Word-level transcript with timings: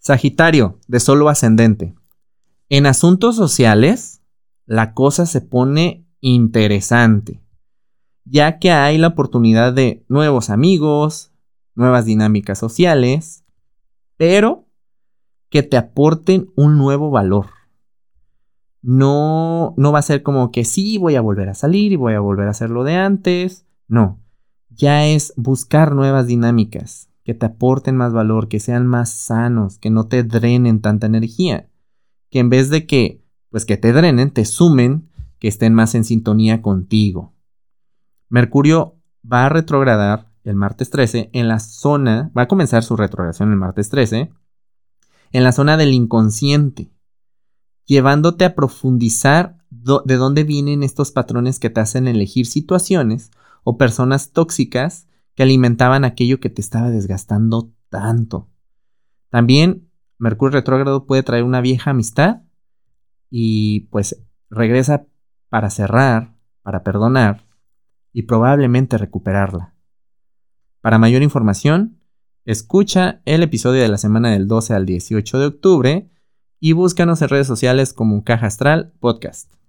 Sagitario, 0.00 0.78
de 0.88 0.98
solo 0.98 1.28
ascendente. 1.28 1.94
En 2.70 2.86
asuntos 2.86 3.36
sociales, 3.36 4.22
la 4.64 4.94
cosa 4.94 5.26
se 5.26 5.42
pone 5.42 6.06
interesante, 6.22 7.42
ya 8.24 8.58
que 8.58 8.70
hay 8.70 8.96
la 8.96 9.08
oportunidad 9.08 9.74
de 9.74 10.02
nuevos 10.08 10.48
amigos, 10.48 11.32
nuevas 11.74 12.06
dinámicas 12.06 12.58
sociales, 12.58 13.44
pero 14.16 14.64
que 15.50 15.62
te 15.62 15.76
aporten 15.76 16.50
un 16.56 16.78
nuevo 16.78 17.10
valor. 17.10 17.48
No, 18.80 19.74
no 19.76 19.92
va 19.92 19.98
a 19.98 20.02
ser 20.02 20.22
como 20.22 20.50
que 20.50 20.64
sí, 20.64 20.96
voy 20.96 21.16
a 21.16 21.20
volver 21.20 21.50
a 21.50 21.54
salir 21.54 21.92
y 21.92 21.96
voy 21.96 22.14
a 22.14 22.20
volver 22.20 22.48
a 22.48 22.52
hacer 22.52 22.70
lo 22.70 22.84
de 22.84 22.94
antes. 22.94 23.66
No, 23.86 24.18
ya 24.70 25.04
es 25.04 25.34
buscar 25.36 25.94
nuevas 25.94 26.26
dinámicas 26.26 27.09
que 27.30 27.34
te 27.34 27.46
aporten 27.46 27.96
más 27.96 28.12
valor, 28.12 28.48
que 28.48 28.58
sean 28.58 28.88
más 28.88 29.08
sanos, 29.08 29.78
que 29.78 29.88
no 29.88 30.08
te 30.08 30.24
drenen 30.24 30.80
tanta 30.80 31.06
energía. 31.06 31.70
Que 32.28 32.40
en 32.40 32.50
vez 32.50 32.70
de 32.70 32.88
que, 32.88 33.22
pues 33.50 33.64
que 33.64 33.76
te 33.76 33.92
drenen, 33.92 34.32
te 34.32 34.44
sumen, 34.44 35.08
que 35.38 35.46
estén 35.46 35.72
más 35.72 35.94
en 35.94 36.02
sintonía 36.02 36.60
contigo. 36.60 37.32
Mercurio 38.30 38.96
va 39.24 39.46
a 39.46 39.48
retrogradar 39.48 40.32
el 40.42 40.56
martes 40.56 40.90
13 40.90 41.30
en 41.32 41.46
la 41.46 41.60
zona, 41.60 42.32
va 42.36 42.42
a 42.42 42.48
comenzar 42.48 42.82
su 42.82 42.96
retrogradación 42.96 43.52
el 43.52 43.58
martes 43.58 43.90
13, 43.90 44.32
en 45.30 45.44
la 45.44 45.52
zona 45.52 45.76
del 45.76 45.94
inconsciente, 45.94 46.90
llevándote 47.84 48.44
a 48.44 48.56
profundizar 48.56 49.64
de 49.70 50.16
dónde 50.16 50.42
vienen 50.42 50.82
estos 50.82 51.12
patrones 51.12 51.60
que 51.60 51.70
te 51.70 51.78
hacen 51.78 52.08
elegir 52.08 52.46
situaciones 52.46 53.30
o 53.62 53.78
personas 53.78 54.32
tóxicas 54.32 55.06
que 55.40 55.44
alimentaban 55.44 56.04
aquello 56.04 56.38
que 56.38 56.50
te 56.50 56.60
estaba 56.60 56.90
desgastando 56.90 57.72
tanto. 57.88 58.50
También 59.30 59.90
Mercurio 60.18 60.52
retrógrado 60.52 61.06
puede 61.06 61.22
traer 61.22 61.44
una 61.44 61.62
vieja 61.62 61.92
amistad 61.92 62.42
y 63.30 63.88
pues 63.90 64.22
regresa 64.50 65.06
para 65.48 65.70
cerrar, 65.70 66.34
para 66.60 66.82
perdonar 66.82 67.46
y 68.12 68.24
probablemente 68.24 68.98
recuperarla. 68.98 69.74
Para 70.82 70.98
mayor 70.98 71.22
información, 71.22 72.02
escucha 72.44 73.22
el 73.24 73.42
episodio 73.42 73.80
de 73.80 73.88
la 73.88 73.96
semana 73.96 74.32
del 74.32 74.46
12 74.46 74.74
al 74.74 74.84
18 74.84 75.38
de 75.38 75.46
octubre 75.46 76.10
y 76.58 76.74
búscanos 76.74 77.22
en 77.22 77.30
redes 77.30 77.46
sociales 77.46 77.94
como 77.94 78.24
Caja 78.24 78.46
Astral 78.46 78.92
Podcast. 79.00 79.59